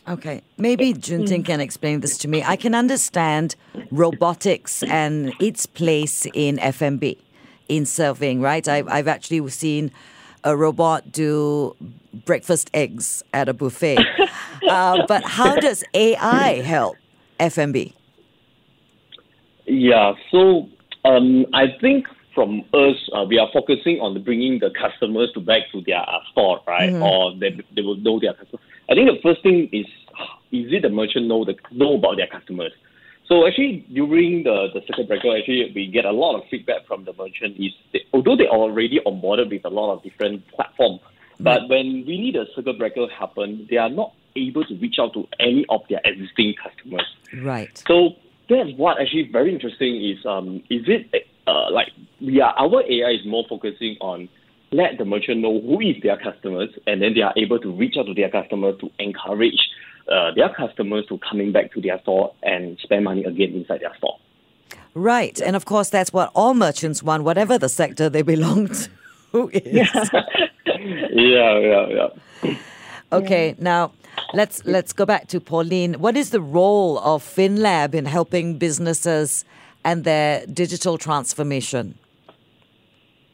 Okay, 0.08 0.42
maybe 0.58 0.94
Junting 0.94 1.44
mm. 1.44 1.46
can 1.46 1.60
explain 1.60 2.00
this 2.00 2.18
to 2.20 2.28
me. 2.28 2.42
I 2.42 2.56
can 2.56 2.74
understand 2.74 3.56
robotics 3.92 4.82
and 4.84 5.32
its 5.40 5.68
place 5.68 6.26
in 6.34 6.58
F&B, 6.58 7.20
in 7.68 7.86
serving, 7.86 8.42
right? 8.42 8.68
I've, 8.68 8.88
I've 8.88 9.08
actually 9.08 9.48
seen 9.50 9.92
a 10.44 10.58
robot 10.58 11.12
do 11.12 11.76
breakfast 12.26 12.72
eggs 12.74 13.22
at 13.34 13.48
a 13.48 13.54
buffet. 13.54 14.00
uh, 14.68 15.06
but 15.08 15.24
how 15.24 15.56
does 15.58 15.84
AI 15.94 16.62
help 16.62 16.96
F&B? 17.40 17.94
Yeah, 19.66 20.14
so 20.32 20.68
um, 21.06 21.46
I 21.54 21.66
think 21.80 22.08
from 22.34 22.64
us, 22.74 22.96
uh, 23.14 23.26
we 23.28 23.38
are 23.38 23.50
focusing 23.52 24.00
on 24.00 24.22
bringing 24.24 24.60
the 24.60 24.72
customers 24.72 25.32
to 25.34 25.40
back 25.42 25.64
to 25.72 25.82
their 25.82 26.02
uh, 26.02 26.20
store, 26.32 26.62
right? 26.68 26.90
Mm-hmm. 26.92 27.04
Or 27.04 27.36
they, 27.38 27.60
they 27.76 27.82
will 27.82 27.98
know 27.98 28.20
their 28.20 28.34
customers. 28.34 28.64
I 28.90 28.94
think 28.96 29.10
the 29.10 29.20
first 29.22 29.44
thing 29.44 29.70
is, 29.72 29.86
is 30.52 30.72
it 30.72 30.84
the 30.84 30.90
merchant 30.90 31.28
know 31.28 31.44
the 31.46 31.56
know 31.72 31.96
about 31.96 32.18
their 32.18 32.28
customers? 32.28 32.72
So 33.28 33.48
actually, 33.48 33.86
during 33.94 34.44
the, 34.44 34.68
the 34.74 34.82
circuit 34.88 35.08
breaker, 35.08 35.36
actually 35.38 35.72
we 35.74 35.88
get 35.88 36.06
a 36.06 36.12
lot 36.12 36.36
of 36.36 36.44
feedback 36.50 36.86
from 36.86 37.06
the 37.06 37.14
merchant. 37.14 37.58
Is 37.58 37.72
they, 37.94 38.06
although 38.14 38.36
they 38.36 38.48
are 38.48 38.58
already 38.58 39.00
onboarded 39.06 39.50
with 39.50 39.64
a 39.66 39.70
lot 39.70 39.94
of 39.94 40.04
different 40.04 40.46
platforms, 40.50 41.00
but 41.40 41.70
when 41.70 42.04
really 42.06 42.32
the 42.32 42.46
circuit 42.56 42.78
breaker 42.78 43.08
happened, 43.08 43.68
they 43.70 43.78
are 43.78 43.90
not 43.90 44.14
able 44.36 44.64
to 44.66 44.76
reach 44.76 44.98
out 45.00 45.14
to 45.14 45.28
any 45.40 45.66
of 45.70 45.82
their 45.90 46.02
existing 46.04 46.56
customers. 46.62 47.06
Right. 47.42 47.78
So 47.88 48.16
that's 48.56 48.78
what 48.78 49.00
actually 49.00 49.30
very 49.32 49.54
interesting 49.54 49.96
is 50.04 50.26
um 50.26 50.62
is 50.70 50.84
it 50.88 51.28
uh 51.48 51.72
like 51.72 51.88
we 52.20 52.42
are 52.42 52.54
our 52.58 52.82
AI 52.84 53.12
is 53.12 53.26
more 53.26 53.46
focusing 53.50 53.98
on 54.02 54.30
let 54.72 54.98
the 54.98 55.06
merchant 55.06 55.42
know 55.42 55.60
who 55.60 55.82
is 55.82 55.96
their 56.02 56.18
customers 56.18 56.70
and 56.88 57.02
then 57.02 57.14
they 57.14 57.22
are 57.22 57.34
able 57.36 57.60
to 57.60 57.72
reach 57.72 57.96
out 57.98 58.06
to 58.06 58.14
their 58.14 58.30
customers 58.30 58.76
to 58.80 58.90
encourage 59.00 59.60
uh, 60.10 60.32
their 60.36 60.50
customers 60.50 61.06
to 61.10 61.18
coming 61.20 61.52
back 61.52 61.72
to 61.74 61.82
their 61.82 62.00
store 62.02 62.34
and 62.44 62.78
spend 62.80 63.04
money 63.04 63.24
again 63.26 63.54
inside 63.54 63.82
their 63.82 63.96
store. 63.98 64.18
Right. 64.94 65.40
And 65.42 65.56
of 65.56 65.66
course 65.66 65.90
that's 65.90 66.14
what 66.14 66.32
all 66.34 66.54
merchants 66.54 67.04
want, 67.04 67.24
whatever 67.24 67.58
the 67.58 67.70
sector 67.70 68.10
they 68.10 68.22
belong 68.22 68.68
to 69.32 69.50
is. 69.50 69.62
Yeah, 69.66 70.04
yeah, 71.12 71.60
yeah. 71.60 72.08
yeah. 72.44 72.56
Okay, 73.14 73.56
now 73.60 73.92
let's 74.34 74.64
let's 74.66 74.94
go 74.94 75.06
back 75.06 75.28
to 75.28 75.40
Pauline. 75.40 75.96
What 75.96 76.16
is 76.18 76.30
the 76.30 76.42
role 76.42 77.00
of 77.00 77.24
FinLab 77.24 77.94
in 77.94 78.06
helping 78.06 78.58
businesses 78.58 79.46
and 79.84 80.04
their 80.04 80.46
digital 80.48 80.98
transformation? 80.98 81.98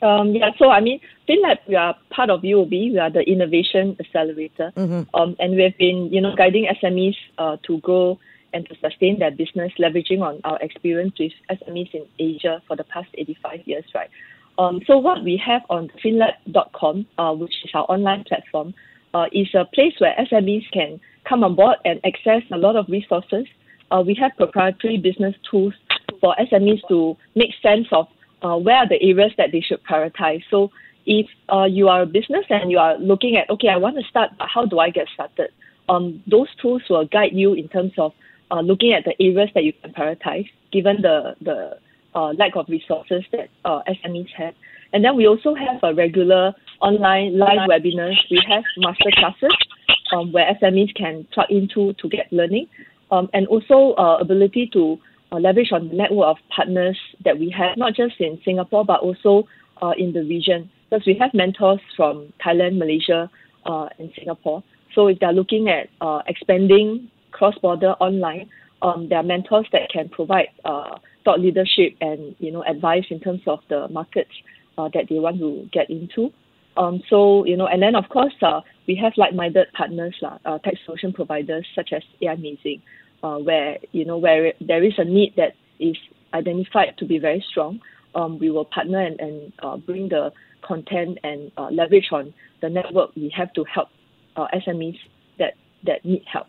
Um, 0.02 0.30
yeah, 0.36 0.52
so 0.60 0.70
I 0.70 0.80
mean, 0.80 1.00
FinLab, 1.28 1.58
we 1.68 1.76
are 1.76 1.96
part 2.12 2.30
of 2.30 2.42
UOB. 2.42 2.70
We 2.94 3.00
are 3.00 3.10
the 3.10 3.22
innovation 3.22 3.96
accelerator, 4.00 4.72
Mm-hmm. 4.76 5.16
um, 5.16 5.36
and 5.40 5.56
we 5.56 5.64
have 5.64 5.78
been, 5.78 6.10
you 6.12 6.22
know, 6.22 6.36
guiding 6.36 6.68
SMEs 6.82 7.16
uh, 7.38 7.58
to 7.66 7.80
grow 7.80 8.20
and 8.54 8.68
to 8.70 8.76
sustain 8.80 9.20
their 9.20 9.32
business, 9.32 9.72
leveraging 9.80 10.22
on 10.22 10.40
our 10.44 10.60
experience 10.62 11.14
with 11.20 11.34
SMEs 11.50 11.94
in 11.94 12.06
Asia 12.20 12.62
for 12.68 12.76
the 12.76 12.84
past 12.84 13.10
85 13.16 13.62
years, 13.66 13.84
right? 13.94 14.10
Um, 14.60 14.82
so 14.88 14.98
what 14.98 15.24
we 15.24 15.42
have 15.46 15.62
on 15.70 15.90
finlab.com, 16.04 17.06
uh, 17.18 17.34
which 17.34 17.54
is 17.66 17.72
our 17.74 17.84
online 17.90 18.24
platform, 18.24 18.74
uh, 19.14 19.26
is 19.32 19.48
a 19.54 19.66
place 19.66 19.94
where 20.00 20.16
SMEs 20.32 20.70
can 20.72 21.00
come 21.28 21.44
on 21.44 21.56
board 21.56 21.78
and 21.86 22.00
access 22.06 22.42
a 22.52 22.58
lot 22.58 22.76
of 22.76 22.86
resources. 22.90 23.46
Uh, 23.92 24.04
we 24.06 24.14
have 24.16 24.32
proprietary 24.38 24.98
business 24.98 25.36
tools 25.50 25.74
for 26.20 26.36
SMEs 26.40 26.82
to 26.88 27.16
make 27.36 27.52
sense 27.62 27.88
of 27.92 28.08
uh, 28.42 28.58
where 28.58 28.78
are 28.78 28.88
the 28.88 29.02
areas 29.02 29.32
that 29.38 29.52
they 29.52 29.62
should 29.62 29.84
prioritize. 29.84 30.44
So 30.50 30.72
if 31.06 31.26
uh, 31.52 31.64
you 31.64 31.88
are 31.88 32.02
a 32.02 32.06
business 32.06 32.46
and 32.50 32.70
you 32.70 32.80
are 32.80 32.98
looking 32.98 33.38
at, 33.38 33.50
okay, 33.50 33.70
I 33.70 33.78
want 33.78 33.96
to 33.98 34.04
start, 34.10 34.32
but 34.38 34.48
how 34.54 34.66
do 34.66 34.80
I 34.80 34.90
get 34.90 35.08
started? 35.14 35.50
Um, 35.90 36.22
those 36.28 36.48
tools 36.62 36.84
will 36.90 37.06
guide 37.06 37.32
you 37.34 37.54
in 37.54 37.70
terms 37.70 37.94
of 37.98 38.14
uh, 38.52 38.60
looking 38.60 38.94
at 38.94 39.06
the 39.06 39.14
areas 39.22 39.50
that 39.56 39.64
you 39.64 39.74
can 39.74 39.94
prioritize, 39.94 40.50
given 40.72 41.02
the 41.02 41.36
the 41.42 41.78
uh, 42.14 42.34
lack 42.34 42.56
of 42.56 42.66
resources 42.68 43.24
that 43.32 43.50
uh, 43.64 43.82
SMEs 43.88 44.30
have. 44.36 44.54
And 44.94 45.04
then 45.04 45.16
we 45.16 45.28
also 45.28 45.54
have 45.56 45.80
a 45.84 45.94
regular 45.94 46.54
online 46.82 47.38
live 47.38 47.70
webinars. 47.70 48.18
We 48.32 48.42
have 48.48 48.64
master 48.78 49.12
classes 49.14 49.56
um, 50.14 50.32
where 50.32 50.46
SMEs 50.62 50.96
can 50.96 51.28
plug 51.34 51.48
into 51.50 51.94
to 51.94 52.10
get 52.10 52.32
learning, 52.32 52.68
um, 53.12 53.30
and 53.34 53.48
also 53.48 53.94
uh, 53.98 54.18
ability 54.20 54.70
to 54.74 54.98
uh, 55.32 55.38
leverage 55.38 55.72
on 55.72 55.90
the 55.90 55.96
network 55.96 56.28
of 56.28 56.38
partners 56.56 56.98
that 57.26 57.38
we 57.38 57.50
have, 57.50 57.78
not 57.78 57.94
just 57.94 58.16
in 58.20 58.40
Singapore 58.46 58.86
but 58.86 59.02
also 59.02 59.48
uh, 59.82 59.92
in 59.98 60.14
the 60.14 60.22
region. 60.22 60.70
Because 60.90 61.06
we 61.06 61.18
have 61.20 61.34
mentors 61.34 61.80
from 61.96 62.32
Thailand, 62.44 62.78
Malaysia, 62.78 63.30
uh, 63.66 63.90
and 64.00 64.10
Singapore. 64.18 64.64
So 64.96 65.08
if 65.08 65.20
they're 65.20 65.34
looking 65.34 65.68
at 65.68 65.90
uh, 66.00 66.22
expanding 66.28 67.12
cross-border 67.32 67.92
online, 68.00 68.50
um, 68.82 69.10
there 69.10 69.20
are 69.20 69.24
mentors 69.24 69.68
that 69.74 69.90
can 69.92 70.08
provide 70.08 70.48
uh, 70.64 70.98
thought 71.26 71.42
leadership 71.42 71.94
and 72.00 72.36
you 72.40 72.52
know 72.52 72.64
advice 72.64 73.04
in 73.10 73.20
terms 73.20 73.42
of 73.48 73.60
the 73.70 73.88
markets 73.90 74.32
uh, 74.78 74.90
that 74.94 75.10
they 75.10 75.20
want 75.20 75.40
to 75.40 75.70
get 75.72 75.90
into. 75.90 76.32
Um, 76.76 77.02
so 77.10 77.46
you 77.46 77.58
know, 77.58 77.68
and 77.68 77.82
then 77.82 77.96
of 77.96 78.10
course 78.10 78.34
uh, 78.42 78.62
we 78.88 78.96
have 78.96 79.14
like-minded 79.18 79.68
partners, 79.74 80.16
lah, 80.22 80.38
uh, 80.46 80.60
tech 80.60 80.76
solution 80.86 81.12
providers 81.12 81.66
such 81.76 81.92
as 81.92 82.04
AI 82.22 82.34
Amazing, 82.34 82.82
uh, 83.24 83.38
where 83.38 83.78
you 83.92 84.06
know 84.06 84.18
where 84.18 84.54
there 84.62 84.84
is 84.84 84.94
a 84.98 85.04
need 85.04 85.34
that 85.38 85.54
is 85.80 85.98
identified 86.34 86.98
to 86.98 87.06
be 87.06 87.18
very 87.18 87.44
strong. 87.50 87.82
Um, 88.14 88.40
we 88.40 88.50
will 88.50 88.66
partner 88.66 89.00
and, 89.00 89.20
and 89.20 89.54
uh, 89.60 89.78
bring 89.78 90.10
the 90.10 90.32
content 90.62 91.18
and 91.24 91.52
uh, 91.58 91.70
leverage 91.70 92.10
on 92.12 92.34
the 92.62 92.70
network 92.70 93.16
we 93.16 93.30
have 93.36 93.54
to 93.54 93.64
help 93.64 93.90
uh, 94.36 94.48
SMEs 94.54 94.98
that 95.40 95.54
that 95.84 96.04
need 96.06 96.24
help. 96.32 96.48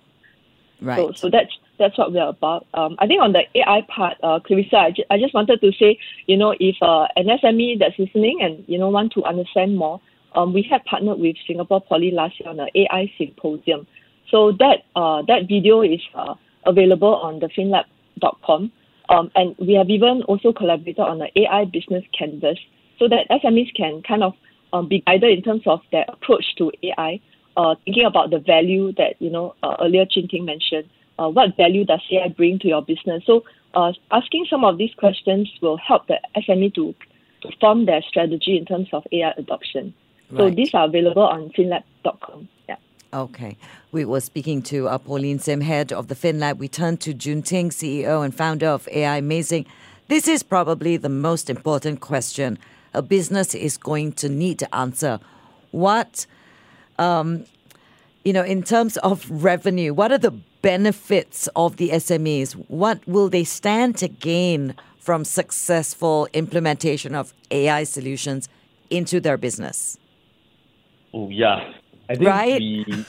Right. 0.81 0.97
So, 0.97 1.13
so 1.13 1.31
that's 1.31 1.53
that's 1.79 1.97
what 1.97 2.13
we're 2.13 2.29
about. 2.29 2.67
Um, 2.75 2.97
I 2.99 3.07
think 3.07 3.23
on 3.23 3.33
the 3.33 3.43
AI 3.55 3.83
part, 3.89 4.17
uh, 4.23 4.41
Clarissa, 4.41 4.77
I, 4.77 4.95
I 5.11 5.19
just 5.19 5.35
wanted 5.35 5.61
to 5.61 5.73
say, 5.73 5.99
you 6.27 6.37
know, 6.37 6.55
if 6.59 6.77
uh, 6.83 7.07
an 7.17 7.27
SME 7.27 7.79
that's 7.79 7.99
listening 7.99 8.41
and 8.43 8.65
you 8.67 8.79
know 8.79 8.89
want 8.89 9.13
to 9.13 9.25
understand 9.25 9.77
more, 9.77 10.01
um, 10.35 10.53
we 10.53 10.63
have 10.71 10.85
partnered 10.85 11.19
with 11.19 11.37
Singapore 11.47 11.81
Poly 11.81 12.11
last 12.11 12.39
year 12.41 12.49
on 12.49 12.61
an 12.61 12.69
AI 12.75 13.13
symposium. 13.19 13.87
So 14.31 14.53
that 14.53 14.85
uh, 14.95 15.23
that 15.29 15.49
video 15.49 15.83
is 15.83 16.01
uh, 16.15 16.35
available 16.67 17.17
on 17.17 17.41
the 17.41 17.49
finlab.com. 17.49 18.73
Um, 19.11 19.31
and 19.35 19.57
we 19.59 19.73
have 19.75 19.89
even 19.89 20.23
also 20.25 20.53
collaborated 20.53 21.01
on 21.01 21.23
an 21.23 21.29
AI 21.35 21.65
business 21.65 22.05
canvas 22.17 22.59
so 22.99 23.09
that 23.09 23.27
SMEs 23.31 23.75
can 23.75 24.03
kind 24.03 24.23
of 24.23 24.35
um, 24.73 24.89
be 24.89 25.03
guided 25.07 25.39
in 25.39 25.43
terms 25.43 25.63
of 25.67 25.81
their 25.93 26.05
approach 26.09 26.45
to 26.59 26.71
AI, 26.83 27.21
uh, 27.57 27.75
thinking 27.85 28.05
about 28.05 28.31
the 28.31 28.39
value 28.39 28.93
that, 28.95 29.15
you 29.19 29.31
know, 29.31 29.55
uh, 29.63 29.77
earlier 29.81 30.05
Chin 30.05 30.29
Ting 30.29 30.45
mentioned. 30.45 30.91
Uh, 31.19 31.29
what 31.29 31.57
value 31.57 31.85
does 31.85 32.01
AI 32.11 32.29
bring 32.29 32.59
to 32.61 32.69
your 32.69 32.83
business? 32.83 33.25
So 33.27 33.45
uh, 33.75 33.93
asking 34.11 34.47
some 34.49 34.65
of 34.65 34.79
these 34.79 34.95
questions 34.95 35.51
will 35.61 35.77
help 35.77 36.07
the 36.07 36.19
SME 36.37 36.75
to, 36.75 36.95
to 37.43 37.51
form 37.61 37.87
their 37.87 38.03
strategy 38.03 38.57
in 38.57 38.65
terms 38.65 38.89
of 38.93 39.07
AI 39.13 39.33
adoption. 39.37 39.95
So 40.37 40.51
these 40.51 40.75
are 40.75 40.85
available 40.85 41.23
on 41.23 41.49
finlab.com. 41.51 42.49
Yeah. 42.69 42.77
Okay. 43.15 43.57
We 43.93 44.05
were 44.05 44.21
speaking 44.21 44.61
to 44.65 44.87
uh, 44.89 44.99
Pauline 44.99 45.39
Sim, 45.39 45.63
head 45.63 45.91
of 45.91 46.09
the 46.09 46.15
FinLab. 46.15 46.59
We 46.59 46.69
turn 46.69 46.99
to 46.99 47.15
Jun 47.15 47.41
Ting, 47.41 47.71
CEO 47.71 48.23
and 48.23 48.35
founder 48.35 48.67
of 48.67 48.87
AI 48.93 49.17
Amazing. 49.17 49.65
This 50.09 50.29
is 50.29 50.43
probably 50.43 50.99
the 50.99 51.09
most 51.09 51.49
important 51.49 52.01
question 52.01 52.59
a 52.95 53.03
business 53.03 53.55
is 53.55 53.77
going 53.77 54.13
to 54.13 54.29
need 54.29 54.59
to 54.59 54.75
answer. 54.75 55.21
What, 55.71 56.27
um, 56.99 57.45
you 58.25 58.33
know, 58.33 58.43
in 58.43 58.63
terms 58.63 58.97
of 58.99 59.27
revenue, 59.31 59.93
what 59.93 60.11
are 60.11 60.19
the 60.19 60.33
benefits 60.63 61.49
of 61.57 61.77
the 61.77 61.91
SMEs? 61.91 62.53
What 62.69 63.07
will 63.07 63.29
they 63.29 63.45
stand 63.45 63.97
to 63.99 64.09
gain 64.09 64.75
from 64.99 65.25
successful 65.25 66.29
implementation 66.33 67.15
of 67.15 67.33
AI 67.51 67.85
solutions 67.85 68.49
into 68.91 69.21
their 69.21 69.37
business? 69.37 69.99
Oh 71.15 71.29
yeah, 71.31 71.73
I 72.09 72.15
think 72.15 72.27
Right? 72.27 72.61
we. 72.61 73.07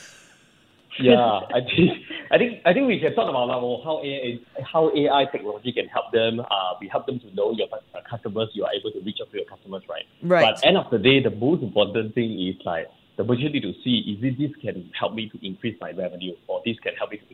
Yeah, 1.01 1.15
I 1.55 1.61
think 1.61 1.91
I 2.31 2.37
think 2.37 2.61
I 2.65 2.73
think 2.73 2.87
we 2.87 2.99
can 2.99 3.15
talk 3.15 3.29
about 3.29 3.47
how 3.83 4.01
AI 4.03 4.39
how 4.71 4.91
AI 4.93 5.25
technology 5.31 5.71
can 5.71 5.87
help 5.87 6.11
them. 6.11 6.41
Uh, 6.41 6.73
we 6.81 6.89
help 6.89 7.05
them 7.05 7.19
to 7.21 7.33
know 7.35 7.51
your 7.51 7.67
customers. 8.09 8.49
You 8.53 8.65
are 8.65 8.73
able 8.73 8.91
to 8.91 8.99
reach 9.01 9.17
out 9.21 9.31
to 9.31 9.37
your 9.37 9.45
customers, 9.45 9.83
right? 9.89 10.03
Right. 10.21 10.55
But 10.55 10.65
end 10.65 10.77
of 10.77 10.89
the 10.91 10.97
day, 10.97 11.21
the 11.23 11.29
most 11.29 11.63
important 11.63 12.15
thing 12.15 12.31
is 12.39 12.55
like 12.65 12.87
the 13.15 13.23
opportunity 13.23 13.59
to 13.61 13.73
see 13.83 13.99
is 14.11 14.23
it 14.23 14.37
this 14.37 14.55
can 14.61 14.89
help 14.97 15.13
me 15.13 15.29
to 15.29 15.45
increase 15.45 15.77
my 15.79 15.91
revenue 15.91 16.33
or 16.47 16.61
this 16.65 16.77
can 16.79 16.95
help 16.95 17.11
me 17.11 17.17
to 17.17 17.25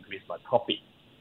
profit, 0.48 0.78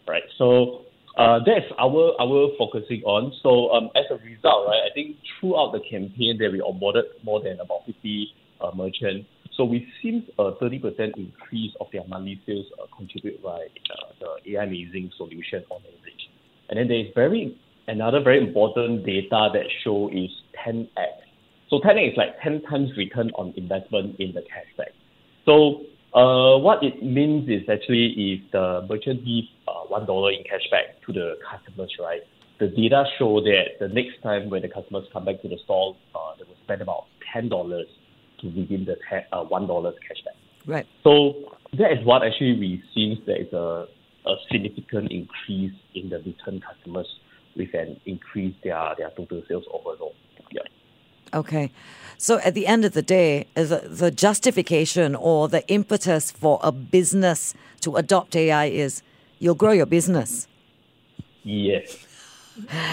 right? 0.06 0.22
So 0.38 0.84
uh, 1.16 1.38
that's 1.46 1.66
our 1.78 2.14
our 2.20 2.48
focusing 2.58 3.02
on. 3.04 3.32
So 3.42 3.70
um, 3.70 3.90
as 3.94 4.04
a 4.10 4.16
result, 4.24 4.66
right, 4.66 4.82
I 4.90 4.92
think 4.94 5.16
throughout 5.38 5.72
the 5.72 5.80
campaign 5.80 6.38
that 6.38 6.50
we 6.50 6.60
onboarded 6.60 7.04
more 7.22 7.42
than 7.42 7.60
about 7.60 7.86
50 7.86 8.28
uh, 8.60 8.70
merchants. 8.74 9.28
So 9.56 9.64
we've 9.64 9.86
seen 10.02 10.26
a 10.38 10.50
30% 10.52 11.16
increase 11.16 11.72
of 11.80 11.86
their 11.92 12.04
monthly 12.08 12.40
sales 12.44 12.66
uh, 12.82 12.86
contributed 12.96 13.40
by 13.40 13.68
uh, 13.90 14.10
the 14.18 14.56
AI 14.56 14.64
Amazing 14.64 15.12
solution 15.16 15.62
on 15.70 15.78
average. 15.80 16.28
And 16.68 16.78
then 16.78 16.88
there 16.88 16.98
is 16.98 17.06
very 17.14 17.56
another 17.86 18.20
very 18.20 18.38
important 18.38 19.06
data 19.06 19.50
that 19.52 19.66
show 19.84 20.08
is 20.08 20.30
10x. 20.66 20.88
So 21.70 21.78
10x 21.78 22.12
is 22.12 22.16
like 22.16 22.40
10 22.42 22.62
times 22.62 22.90
return 22.96 23.30
on 23.36 23.54
investment 23.56 24.18
in 24.18 24.32
the 24.32 24.40
cashback. 24.40 24.90
So 25.44 25.82
uh, 26.14 26.58
what 26.58 26.82
it 26.82 27.02
means 27.02 27.48
is 27.48 27.68
actually 27.68 28.14
if 28.16 28.52
the 28.52 28.86
merchant 28.88 29.24
gives 29.24 29.48
uh, 29.66 29.82
one 29.88 30.06
dollar 30.06 30.30
in 30.30 30.44
cashback 30.44 31.04
to 31.06 31.12
the 31.12 31.36
customers, 31.50 31.92
right? 32.00 32.22
The 32.60 32.68
data 32.68 33.04
show 33.18 33.40
that 33.40 33.78
the 33.80 33.88
next 33.88 34.22
time 34.22 34.48
when 34.48 34.62
the 34.62 34.68
customers 34.68 35.06
come 35.12 35.24
back 35.24 35.42
to 35.42 35.48
the 35.48 35.58
store, 35.64 35.96
uh, 36.14 36.32
they 36.38 36.44
will 36.44 36.56
spend 36.62 36.82
about 36.82 37.06
ten 37.32 37.48
dollars 37.48 37.86
to 38.40 38.46
redeem 38.46 38.84
the 38.84 38.96
ten, 39.10 39.24
uh, 39.32 39.42
one 39.42 39.66
dollars 39.66 39.94
cashback. 40.08 40.36
Right. 40.66 40.86
So 41.02 41.52
that 41.78 41.92
is 41.92 42.04
what 42.04 42.22
actually 42.22 42.58
we 42.58 42.82
see 42.94 43.20
there 43.26 43.40
is 43.42 43.52
a, 43.52 43.86
a 44.26 44.34
significant 44.50 45.10
increase 45.10 45.74
in 45.94 46.08
the 46.10 46.18
return 46.18 46.60
customers 46.60 47.08
with 47.56 47.74
an 47.74 48.00
increase 48.06 48.54
their, 48.62 48.94
their 48.96 49.10
total 49.10 49.42
sales 49.48 49.64
overall. 49.72 50.14
Yeah. 50.50 50.62
Okay. 51.34 51.70
So 52.16 52.38
at 52.38 52.54
the 52.54 52.66
end 52.66 52.84
of 52.84 52.92
the 52.92 53.02
day, 53.02 53.46
uh, 53.56 53.64
the, 53.64 53.82
the 53.86 54.10
justification 54.10 55.14
or 55.14 55.48
the 55.48 55.66
impetus 55.68 56.30
for 56.30 56.60
a 56.62 56.70
business 56.72 57.54
to 57.80 57.96
adopt 57.96 58.36
AI 58.36 58.66
is 58.66 59.02
you'll 59.40 59.54
grow 59.56 59.72
your 59.72 59.86
business. 59.86 60.46
Yes. 61.42 61.98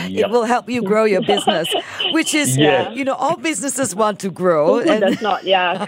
It 0.09 0.29
will 0.31 0.45
help 0.45 0.67
you 0.69 0.81
grow 0.81 1.03
your 1.05 1.21
business, 1.21 1.71
which 2.13 2.33
is, 2.33 2.57
Yes. 2.57 2.97
you 2.97 3.05
know, 3.05 3.13
all 3.13 3.37
businesses 3.37 3.95
want 3.95 4.19
to 4.21 4.31
grow. 4.31 4.79
Who 4.83 4.99
does 4.99 5.21
not? 5.21 5.43
Yeah. 5.43 5.85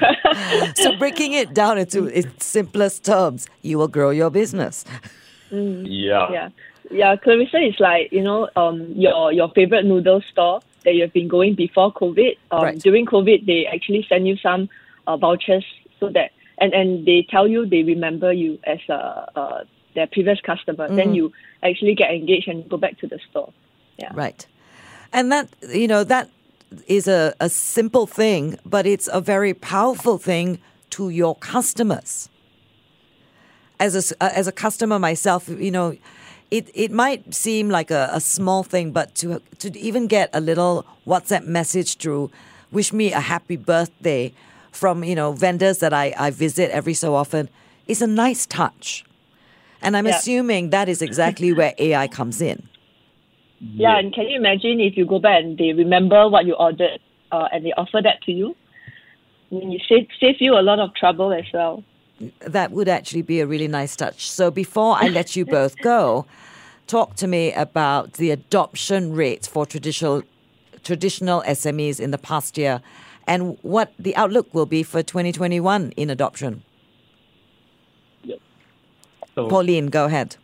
so 0.75 0.95
breaking 0.97 1.33
it 1.33 1.55
down 1.55 1.79
into 1.79 2.05
its 2.05 2.45
simplest 2.45 3.03
terms, 3.03 3.47
you 3.63 3.79
will 3.79 3.87
grow 3.87 4.11
your 4.11 4.29
business. 4.29 4.85
Yeah. 5.51 6.31
yeah 6.31 6.49
yeah 6.91 7.15
clarissa 7.15 7.57
is 7.57 7.75
like 7.79 8.11
you 8.11 8.21
know 8.21 8.49
um 8.55 8.91
your 8.95 9.31
your 9.31 9.49
favorite 9.55 9.85
noodle 9.85 10.21
store 10.31 10.61
that 10.85 10.93
you've 10.95 11.13
been 11.13 11.27
going 11.27 11.55
before 11.55 11.93
covid 11.93 12.37
um, 12.51 12.63
Right. 12.63 12.79
during 12.79 13.05
covid 13.05 13.45
they 13.45 13.65
actually 13.65 14.05
send 14.07 14.27
you 14.27 14.37
some 14.37 14.69
uh, 15.07 15.17
vouchers 15.17 15.65
so 15.99 16.09
that 16.09 16.31
and 16.59 16.73
and 16.73 17.05
they 17.05 17.25
tell 17.29 17.47
you 17.47 17.65
they 17.65 17.83
remember 17.83 18.31
you 18.31 18.59
as 18.65 18.79
a 18.89 19.29
uh, 19.35 19.63
their 19.95 20.07
previous 20.07 20.39
customer 20.41 20.87
then 20.95 21.13
you 21.13 21.31
actually 21.63 21.95
get 21.95 22.11
engaged 22.11 22.47
and 22.47 22.67
go 22.69 22.77
back 22.77 22.97
to 22.97 23.07
the 23.07 23.19
store 23.29 23.51
yeah 23.97 24.11
Right. 24.13 24.45
And 25.13 25.31
that, 25.31 25.47
you 25.69 25.87
know, 25.87 26.03
that 26.03 26.29
is 26.87 27.07
a, 27.07 27.35
a 27.39 27.47
simple 27.49 28.07
thing, 28.07 28.57
but 28.65 28.87
it's 28.87 29.07
a 29.13 29.21
very 29.21 29.53
powerful 29.53 30.17
thing 30.17 30.59
to 30.89 31.09
your 31.09 31.35
customers. 31.35 32.29
As 33.79 34.11
a, 34.11 34.15
uh, 34.23 34.29
as 34.33 34.47
a 34.47 34.51
customer 34.51 34.97
myself, 34.97 35.47
you 35.47 35.69
know, 35.69 35.95
it, 36.53 36.69
it 36.75 36.91
might 36.91 37.33
seem 37.33 37.69
like 37.69 37.89
a, 37.89 38.09
a 38.13 38.21
small 38.21 38.61
thing, 38.61 38.91
but 38.91 39.15
to, 39.15 39.41
to 39.57 39.75
even 39.79 40.05
get 40.05 40.29
a 40.33 40.39
little 40.39 40.85
WhatsApp 41.07 41.47
message 41.47 41.97
through 41.97 42.29
wish 42.71 42.93
me 42.93 43.11
a 43.11 43.19
happy 43.19 43.55
birthday 43.55 44.31
from 44.71 45.03
you 45.03 45.15
know 45.15 45.31
vendors 45.31 45.79
that 45.79 45.93
I, 45.93 46.13
I 46.17 46.29
visit 46.29 46.69
every 46.69 46.93
so 46.93 47.15
often 47.15 47.49
is 47.87 48.03
a 48.03 48.07
nice 48.07 48.45
touch. 48.45 49.03
And 49.81 49.97
I'm 49.97 50.05
Yeah. 50.05 50.17
assuming 50.17 50.69
that 50.69 50.87
is 50.89 51.01
exactly 51.01 51.51
where 51.53 51.73
AI 51.79 52.07
comes 52.07 52.39
in. 52.39 52.69
Yeah, 53.59 53.97
and 53.97 54.13
can 54.13 54.27
you 54.27 54.37
imagine 54.37 54.79
if 54.79 54.95
you 54.95 55.05
go 55.05 55.17
back 55.19 55.41
and 55.41 55.57
they 55.57 55.73
remember 55.73 56.29
what 56.29 56.45
you 56.45 56.53
ordered 56.53 56.99
uh, 57.31 57.47
and 57.51 57.65
they 57.65 57.73
offer 57.73 57.99
that 58.03 58.21
to 58.27 58.31
you? 58.31 58.55
I 59.51 59.55
mean, 59.55 59.73
it 59.73 59.81
save, 59.89 60.07
save 60.19 60.35
you 60.39 60.53
a 60.53 60.61
lot 60.61 60.79
of 60.79 60.93
trouble 60.93 61.33
as 61.33 61.45
well. 61.51 61.83
That 62.39 62.71
would 62.71 62.87
actually 62.87 63.23
be 63.23 63.39
a 63.39 63.47
really 63.47 63.67
nice 63.67 63.95
touch. 63.95 64.29
So 64.29 64.51
before 64.51 64.95
I 64.99 65.07
let 65.07 65.35
you 65.35 65.45
both 65.45 65.77
go, 65.81 66.25
talk 66.87 67.15
to 67.15 67.27
me 67.27 67.51
about 67.53 68.13
the 68.13 68.31
adoption 68.31 69.13
rate 69.13 69.47
for 69.47 69.65
traditional 69.65 70.23
traditional 70.83 71.41
SMEs 71.43 71.99
in 71.99 72.11
the 72.11 72.17
past 72.17 72.57
year 72.57 72.81
and 73.25 73.57
what 73.61 73.93
the 73.97 74.15
outlook 74.17 74.53
will 74.53 74.65
be 74.65 74.83
for 74.83 75.01
2021 75.01 75.91
in 75.91 76.09
adoption. 76.09 76.61
So 79.35 79.47
Pauline, 79.49 79.87
go 79.87 80.05
ahead. 80.05 80.35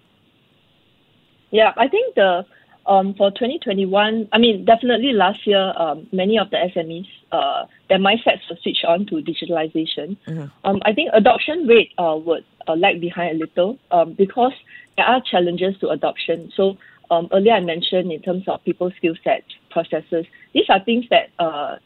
Yeah, 1.51 1.73
I 1.77 1.87
think 1.87 2.15
the 2.15 2.45
um, 2.89 3.13
for 3.13 3.29
2021, 3.29 4.29
I 4.33 4.37
mean, 4.39 4.65
definitely 4.65 5.13
last 5.13 5.45
year, 5.45 5.73
um, 5.77 6.07
many 6.11 6.39
of 6.39 6.49
the 6.49 6.57
SMEs, 6.57 7.07
uh, 7.31 7.65
their 7.87 7.99
mindsets 7.99 8.41
were 8.49 8.57
switched 8.63 8.83
on 8.83 9.05
to 9.05 9.21
digitalization. 9.21 10.17
Um, 10.63 10.81
I 10.83 10.93
think 10.93 11.11
adoption 11.13 11.67
rate 11.67 11.91
uh, 11.99 12.17
would 12.17 12.43
uh, 12.67 12.75
lag 12.75 12.99
behind 12.99 13.35
a 13.35 13.45
little 13.45 13.77
um, 13.91 14.13
because 14.13 14.53
there 14.97 15.05
are 15.05 15.21
challenges 15.21 15.77
to 15.81 15.89
adoption. 15.89 16.51
So 16.55 16.77
um, 17.11 17.29
earlier 17.31 17.53
I 17.53 17.59
mentioned 17.59 18.11
in 18.11 18.23
terms 18.23 18.47
of 18.47 18.63
people 18.65 18.91
skill 18.97 19.13
set, 19.23 19.43
processes, 19.69 20.25
these 20.53 20.65
are 20.69 20.83
things 20.83 21.05
that 21.11 21.29
uh, 21.37 21.77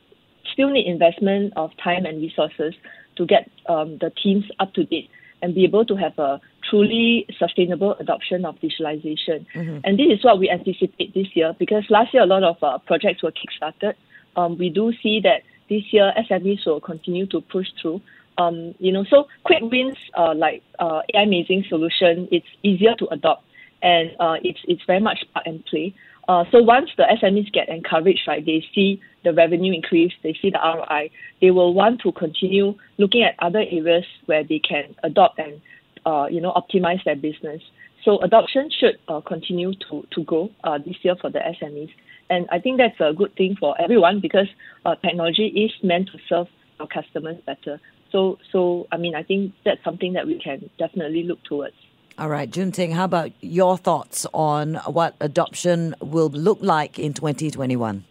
still 0.53 0.69
need 0.69 0.87
investment 0.87 1.51
of 1.57 1.71
time 1.83 2.05
and 2.05 2.21
resources 2.21 2.73
to 3.17 3.25
get 3.25 3.51
um, 3.67 3.97
the 3.99 4.09
teams 4.09 4.45
up 4.61 4.73
to 4.75 4.85
date 4.85 5.09
and 5.41 5.53
be 5.53 5.65
able 5.65 5.85
to 5.85 5.95
have 5.95 6.17
a 6.17 6.39
truly 6.69 7.25
sustainable 7.37 7.95
adoption 7.99 8.45
of 8.45 8.55
digitalization. 8.59 9.45
And 9.83 9.97
this 9.97 10.07
is 10.09 10.23
what 10.23 10.39
we 10.39 10.49
anticipate 10.49 11.13
this 11.13 11.27
year 11.35 11.53
because 11.57 11.83
last 11.89 12.13
year 12.13 12.23
a 12.23 12.25
lot 12.25 12.43
of 12.43 12.57
uh, 12.61 12.77
projects 12.79 13.23
were 13.23 13.31
kickstarted. 13.31 13.93
Um, 14.35 14.57
we 14.57 14.69
do 14.69 14.91
see 15.01 15.19
that 15.21 15.43
this 15.69 15.83
year 15.91 16.11
SMEs 16.29 16.65
will 16.65 16.81
continue 16.81 17.25
to 17.27 17.41
push 17.41 17.67
through. 17.81 18.01
Um, 18.37 18.73
you 18.79 18.91
know, 18.91 19.05
so 19.09 19.27
quick 19.43 19.61
wins 19.61 19.97
uh, 20.17 20.33
like 20.35 20.63
uh, 20.79 21.01
AI 21.13 21.23
amazing 21.23 21.65
solution, 21.69 22.27
it's 22.31 22.47
easier 22.63 22.95
to 22.95 23.07
adopt 23.09 23.43
and 23.81 24.11
uh, 24.19 24.37
it's 24.43 24.59
it's 24.67 24.81
very 24.87 24.99
much 24.99 25.19
plug 25.33 25.43
and 25.45 25.63
play. 25.65 25.93
Uh, 26.27 26.45
so 26.51 26.61
once 26.61 26.89
the 26.97 27.03
SMEs 27.21 27.51
get 27.51 27.67
encouraged, 27.67 28.21
right, 28.27 28.45
they 28.45 28.65
see 28.73 29.01
the 29.25 29.33
revenue 29.33 29.73
increase, 29.73 30.13
they 30.23 30.33
see 30.41 30.49
the 30.49 30.57
ROI, 30.57 31.09
they 31.41 31.51
will 31.51 31.73
want 31.73 32.01
to 32.01 32.11
continue 32.13 32.75
looking 32.97 33.23
at 33.23 33.35
other 33.39 33.59
areas 33.59 34.05
where 34.25 34.43
they 34.43 34.59
can 34.59 34.95
adopt 35.03 35.37
and 35.37 35.61
uh, 36.05 36.27
you 36.29 36.41
know 36.41 36.51
optimize 36.51 37.03
their 37.03 37.15
business. 37.15 37.61
So 38.03 38.19
adoption 38.19 38.69
should 38.69 38.97
uh, 39.07 39.21
continue 39.21 39.73
to 39.89 40.07
to 40.11 40.23
grow 40.23 40.51
uh, 40.63 40.77
this 40.77 40.95
year 41.03 41.15
for 41.19 41.29
the 41.29 41.39
SMEs, 41.39 41.91
and 42.29 42.47
I 42.51 42.59
think 42.59 42.77
that's 42.77 42.99
a 42.99 43.13
good 43.13 43.35
thing 43.35 43.55
for 43.59 43.79
everyone 43.79 44.19
because 44.19 44.47
uh, 44.85 44.95
technology 44.95 45.47
is 45.47 45.71
meant 45.83 46.09
to 46.11 46.19
serve 46.27 46.47
our 46.79 46.87
customers 46.87 47.37
better. 47.45 47.79
So 48.11 48.39
so 48.51 48.87
I 48.91 48.97
mean 48.97 49.15
I 49.15 49.23
think 49.23 49.53
that's 49.65 49.83
something 49.83 50.13
that 50.13 50.27
we 50.27 50.39
can 50.39 50.69
definitely 50.77 51.23
look 51.23 51.43
towards. 51.43 51.75
All 52.15 52.29
right, 52.29 52.47
Junting, 52.47 52.91
how 52.91 53.05
about 53.05 53.31
your 53.41 53.75
thoughts 53.75 54.27
on 54.35 54.75
what 54.85 55.15
adoption 55.19 55.95
will 55.99 56.29
look 56.29 56.59
like 56.61 56.99
in 56.99 57.13
2021? 57.13 58.05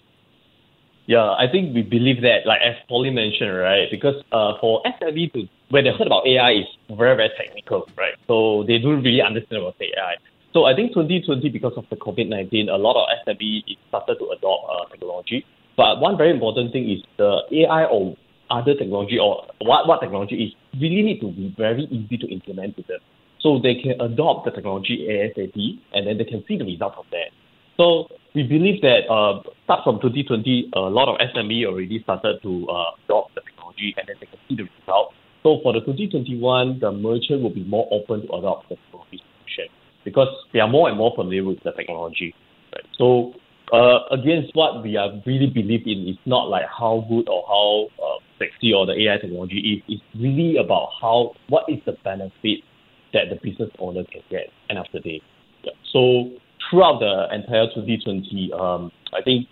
Yeah, 1.07 1.35
I 1.35 1.51
think 1.51 1.75
we 1.75 1.83
believe 1.83 2.23
that, 2.23 2.47
like 2.47 2.61
as 2.63 2.77
Polly 2.89 3.11
mentioned, 3.11 3.59
right? 3.59 3.91
Because 3.91 4.23
uh, 4.31 4.55
for 4.61 4.83
SME 5.01 5.33
to 5.33 5.49
when 5.71 5.85
they 5.85 5.91
heard 5.91 6.07
about 6.07 6.27
AI, 6.27 6.63
is 6.63 6.67
very 6.97 7.17
very 7.17 7.31
technical, 7.37 7.89
right? 7.97 8.15
So 8.29 8.65
they 8.69 8.79
don't 8.79 9.03
really 9.03 9.21
understand 9.21 9.63
about 9.63 9.75
AI. 9.81 10.15
So 10.53 10.65
I 10.65 10.77
think 10.77 10.93
2020, 10.93 11.49
because 11.49 11.73
of 11.77 11.87
the 11.91 11.97
COVID 11.97 12.29
19, 12.29 12.69
a 12.69 12.77
lot 12.77 12.95
of 12.95 13.09
SME 13.27 13.65
started 13.89 14.19
to 14.19 14.31
adopt 14.31 14.63
uh, 14.71 14.85
technology. 14.91 15.45
But 15.77 16.01
one 16.01 16.17
very 16.17 16.31
important 16.31 16.73
thing 16.73 16.89
is 16.91 17.03
the 17.17 17.41
AI 17.51 17.85
or 17.87 18.15
other 18.51 18.75
technology 18.75 19.19
or 19.19 19.47
what 19.63 19.89
what 19.89 20.01
technology 20.01 20.37
is 20.45 20.81
really 20.81 21.03
need 21.03 21.21
to 21.21 21.33
be 21.33 21.53
very 21.57 21.85
easy 21.91 22.17
to 22.19 22.29
implement 22.31 22.77
to 22.77 22.83
them, 22.87 23.01
so 23.41 23.59
they 23.59 23.75
can 23.75 24.01
adopt 24.01 24.45
the 24.45 24.53
technology 24.53 25.09
ASAP 25.09 25.57
and 25.95 26.07
then 26.07 26.19
they 26.19 26.25
can 26.25 26.45
see 26.47 26.59
the 26.59 26.65
result 26.65 26.95
of 26.97 27.07
that. 27.11 27.33
So 27.77 28.09
we 28.35 28.43
believe 28.43 28.81
that 28.83 29.09
uh, 29.11 29.43
start 29.65 29.85
from 29.85 30.01
2020, 30.01 30.71
a 30.75 30.81
lot 30.81 31.09
of 31.09 31.17
SME 31.35 31.67
already 31.67 32.03
started 32.03 32.41
to 32.43 32.69
uh, 32.69 32.85
adopt 33.05 33.35
the 33.35 33.43
technology 33.43 33.95
and 33.97 34.09
then 34.09 34.17
they 34.21 34.27
can 34.27 34.39
see 34.49 34.57
the 34.57 34.69
result. 34.81 35.13
So 35.43 35.59
for 35.63 35.73
the 35.73 35.81
2021, 35.81 36.81
the 36.81 36.93
merchant 36.93 37.43
will 37.43 37.55
be 37.55 37.65
more 37.65 37.89
open 37.91 38.27
to 38.27 38.33
adopt 38.35 38.69
the 38.69 38.77
technology 38.77 39.21
solution 39.21 39.73
because 40.05 40.29
they 40.53 40.61
are 40.61 40.69
more 40.69 40.89
and 40.89 40.97
more 40.97 41.13
familiar 41.15 41.45
with 41.45 41.63
the 41.65 41.73
technology. 41.73 42.35
Right? 42.73 42.85
So 42.97 43.35
uh, 43.73 44.07
against 44.11 44.55
what 44.55 44.83
we 44.83 44.97
are 44.97 45.11
really 45.27 45.47
believe 45.47 45.87
in 45.87 46.09
is 46.09 46.19
not 46.27 46.49
like 46.49 46.67
how 46.67 47.05
good 47.09 47.29
or 47.29 47.45
how 47.49 47.89
uh, 48.05 48.19
sexy 48.39 48.73
or 48.73 48.87
the 48.87 48.93
AI 48.93 49.19
technology 49.19 49.83
is. 49.89 49.97
It's 49.97 50.03
really 50.21 50.57
about 50.59 50.91
how 51.01 51.33
what 51.49 51.65
is 51.69 51.79
the 51.87 51.97
benefit 52.05 52.61
that 53.13 53.31
the 53.31 53.37
business 53.43 53.71
owner 53.79 54.05
can 54.05 54.23
get 54.31 54.49
end 54.71 54.79
of 54.79 54.87
the 54.93 55.01
day. 55.01 55.21
Yeah. 55.65 55.73
So 55.93 56.31
throughout 56.71 57.01
the 57.01 57.35
entire 57.35 57.67
2020, 57.75 58.53
um, 58.53 58.93
I 59.13 59.23
think 59.23 59.49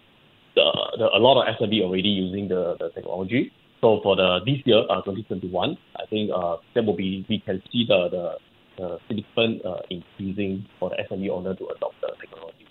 the, 0.54 0.70
the 0.98 1.04
a 1.04 1.18
lot 1.18 1.40
of 1.40 1.54
SME 1.56 1.82
already 1.82 2.08
using 2.08 2.48
the, 2.48 2.76
the 2.78 2.90
technology. 2.90 3.52
So 3.80 4.00
for 4.02 4.16
the 4.16 4.40
this 4.44 4.58
year, 4.64 4.82
uh, 4.90 5.02
2021, 5.02 5.76
I 5.96 6.06
think 6.06 6.30
uh, 6.34 6.56
that 6.74 6.84
will 6.84 6.96
be 6.96 7.24
we 7.28 7.40
can 7.40 7.62
see 7.72 7.84
the 7.88 8.08
the, 8.10 8.34
the 8.76 8.98
significant 9.08 9.64
uh, 9.64 9.80
increasing 9.88 10.66
for 10.78 10.90
the 10.90 10.96
SME 11.10 11.30
owner 11.30 11.54
to 11.54 11.64
adopt 11.68 12.00
the 12.00 12.12
technology. 12.20 12.66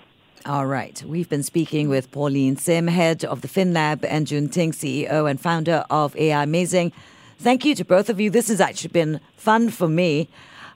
All 0.45 0.65
right. 0.65 1.04
We've 1.04 1.28
been 1.28 1.43
speaking 1.43 1.89
with 1.89 2.12
Pauline 2.12 2.56
Sim, 2.56 2.88
head 2.88 3.25
of 3.25 3.41
the 3.41 3.47
FinLab, 3.47 4.06
and 4.08 4.25
Jun 4.25 4.47
Ting, 4.47 4.71
CEO 4.71 5.30
and 5.30 5.39
founder 5.39 5.84
of 5.89 6.15
AI 6.15 6.43
Amazing. 6.43 6.93
Thank 7.39 7.65
you 7.65 7.75
to 7.75 7.86
both 7.86 8.10
of 8.10 8.19
you. 8.19 8.30
This 8.30 8.47
has 8.47 8.62
actually 8.62 8.89
been 8.89 9.19
fun 9.36 9.69
for 9.69 9.88
me. 9.88 10.30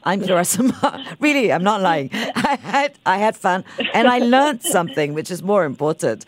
I'm 0.05 0.21
Clarissa. 0.21 0.63
Ma- 0.81 1.03
really, 1.19 1.51
I'm 1.51 1.63
not 1.63 1.81
lying. 1.81 2.09
I 2.13 2.57
had 2.61 2.93
I 3.05 3.17
had 3.17 3.35
fun 3.35 3.65
and 3.93 4.07
I 4.07 4.19
learned 4.19 4.63
something, 4.63 5.13
which 5.13 5.29
is 5.31 5.43
more 5.43 5.65
important. 5.65 6.25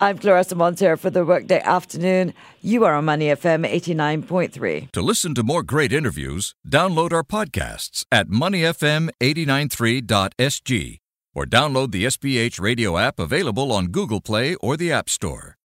I'm 0.00 0.16
Clarissa 0.18 0.54
Montero 0.54 0.96
for 0.96 1.10
the 1.10 1.24
Workday 1.24 1.58
Afternoon. 1.60 2.32
You 2.62 2.84
are 2.84 2.94
on 2.94 3.06
Money 3.06 3.30
FM 3.30 3.68
89.3. 3.68 4.92
To 4.92 5.02
listen 5.02 5.34
to 5.34 5.42
more 5.42 5.64
great 5.64 5.92
interviews, 5.92 6.54
download 6.68 7.12
our 7.12 7.24
podcasts 7.24 8.04
at 8.12 8.28
moneyfm893.sg 8.28 10.98
or 11.34 11.46
download 11.46 11.90
the 11.90 12.04
SPH 12.04 12.60
radio 12.60 12.96
app 12.96 13.18
available 13.18 13.72
on 13.72 13.86
Google 13.86 14.20
Play 14.20 14.54
or 14.56 14.76
the 14.76 14.92
App 14.92 15.08
Store. 15.08 15.56